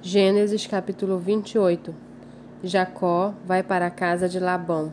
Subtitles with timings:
[0.00, 1.92] Gênesis capítulo 28
[2.62, 4.92] Jacó vai para a casa de Labão.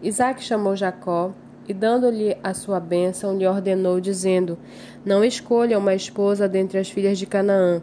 [0.00, 1.32] Isaac chamou Jacó
[1.66, 4.56] e, dando-lhe a sua bênção, lhe ordenou, dizendo:
[5.04, 7.82] Não escolha uma esposa dentre as filhas de Canaã.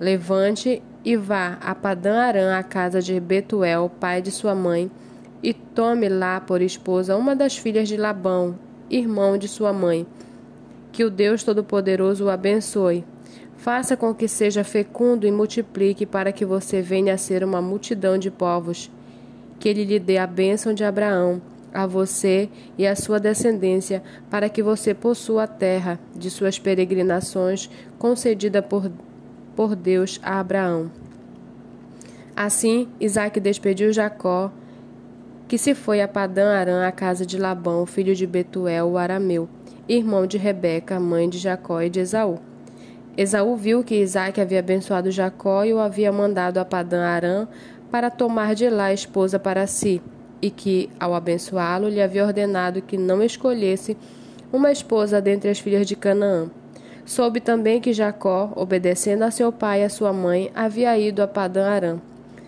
[0.00, 4.90] Levante e vá a Padã Arã, à casa de Betuel, pai de sua mãe,
[5.42, 8.58] e tome lá por esposa uma das filhas de Labão,
[8.88, 10.06] irmão de sua mãe.
[10.90, 13.04] Que o Deus Todo-Poderoso o abençoe
[13.60, 18.16] Faça com que seja fecundo e multiplique para que você venha a ser uma multidão
[18.16, 18.90] de povos.
[19.58, 24.48] Que ele lhe dê a bênção de Abraão, a você e a sua descendência, para
[24.48, 28.90] que você possua a terra de suas peregrinações concedida por,
[29.54, 30.90] por Deus a Abraão.
[32.34, 34.50] Assim, Isaac despediu Jacó,
[35.46, 39.50] que se foi a Padã Arã, à casa de Labão, filho de Betuel, o arameu,
[39.86, 42.38] irmão de Rebeca, mãe de Jacó e de Esaú.
[43.16, 47.48] Esaú viu que Isaac havia abençoado Jacó e o havia mandado a Padã Arã
[47.90, 50.00] para tomar de lá a esposa para si,
[50.40, 53.96] e que, ao abençoá-lo, lhe havia ordenado que não escolhesse
[54.52, 56.48] uma esposa dentre as filhas de Canaã.
[57.04, 61.26] Soube também que Jacó, obedecendo a seu pai e a sua mãe, havia ido a
[61.26, 61.98] Padã Arã.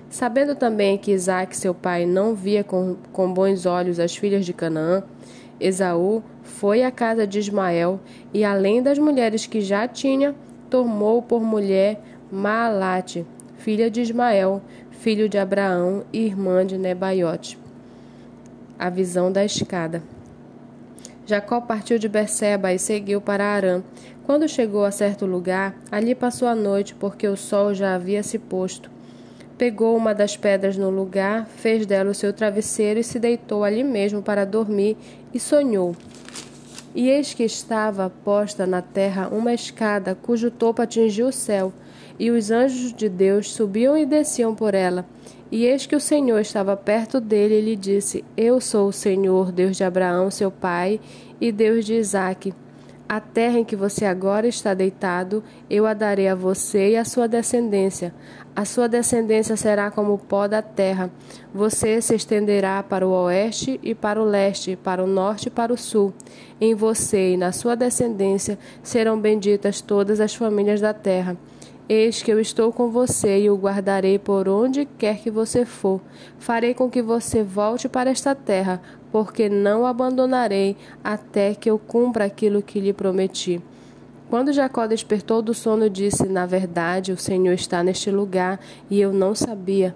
[0.09, 4.53] Sabendo também que Isaac, seu pai, não via com, com bons olhos as filhas de
[4.53, 5.03] Canaã,
[5.59, 7.99] Esaú foi à casa de Ismael
[8.33, 10.35] e, além das mulheres que já tinha,
[10.73, 13.27] tomou por mulher Maalate,
[13.59, 17.59] filha de Ismael, filho de Abraão e irmã de Nebaiote.
[18.79, 20.03] A visão da escada.
[21.27, 23.83] Jacó partiu de Berseba e seguiu para Arã.
[24.25, 28.39] Quando chegou a certo lugar, ali passou a noite, porque o sol já havia se
[28.39, 28.91] posto.
[29.59, 33.85] Pegou uma das pedras no lugar, fez dela o seu travesseiro e se deitou ali
[33.85, 34.97] mesmo para dormir
[35.35, 35.95] e sonhou.
[36.95, 41.73] E eis que estava posta na terra uma escada cujo topo atingia o céu,
[42.19, 45.07] e os anjos de Deus subiam e desciam por ela.
[45.51, 49.51] E eis que o Senhor estava perto dele e lhe disse: Eu sou o Senhor,
[49.51, 51.01] Deus de Abraão, seu pai,
[51.41, 52.55] e Deus de Isaque.
[53.09, 57.05] A terra em que você agora está deitado, eu a darei a você e à
[57.05, 58.15] sua descendência.
[58.55, 61.11] A sua descendência será como o pó da terra.
[61.53, 65.73] Você se estenderá para o oeste e para o leste, para o norte e para
[65.73, 66.13] o sul.
[66.61, 71.37] Em você e na sua descendência serão benditas todas as famílias da terra.
[71.95, 76.01] Eis que eu estou com você e o guardarei por onde quer que você for.
[76.39, 78.81] Farei com que você volte para esta terra,
[79.13, 83.61] porque não o abandonarei até que eu cumpra aquilo que lhe prometi.
[84.31, 89.13] Quando Jacó despertou do sono, disse: Na verdade, o Senhor está neste lugar e eu
[89.13, 89.95] não sabia.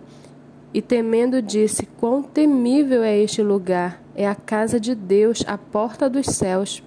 [0.75, 4.03] E temendo, disse: Quão temível é este lugar!
[4.15, 6.83] É a casa de Deus, a porta dos céus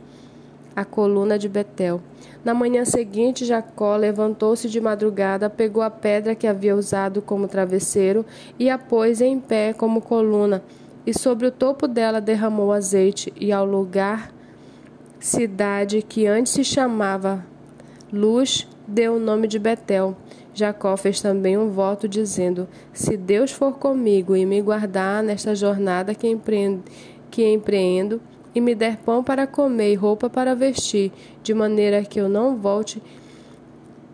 [0.79, 2.01] a coluna de Betel.
[2.43, 8.25] Na manhã seguinte, Jacó levantou-se de madrugada, pegou a pedra que havia usado como travesseiro
[8.57, 10.63] e a pôs em pé como coluna,
[11.05, 14.33] e sobre o topo dela derramou azeite, e ao lugar
[15.19, 17.45] cidade que antes se chamava
[18.11, 20.15] Luz, deu o nome de Betel.
[20.53, 26.15] Jacó fez também um voto dizendo: Se Deus for comigo e me guardar nesta jornada
[26.15, 26.83] que empreendo,
[27.29, 28.21] que empreendo
[28.53, 31.11] e me der pão para comer e roupa para vestir,
[31.43, 33.01] de maneira que eu não volte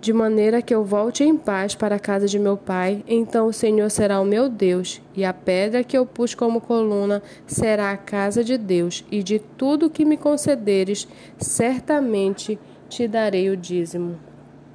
[0.06, 3.54] de maneira que eu volte em paz para a casa de meu pai, então o
[3.54, 7.98] Senhor será o meu Deus, e a pedra que eu pus como coluna será a
[7.98, 11.08] casa de Deus, e de tudo que me concederes,
[11.40, 14.35] certamente te darei o dízimo.